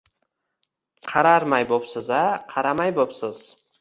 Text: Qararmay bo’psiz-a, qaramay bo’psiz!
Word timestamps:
Qararmay 1.11 1.67
bo’psiz-a, 1.73 2.23
qaramay 2.55 2.95
bo’psiz! 2.97 3.45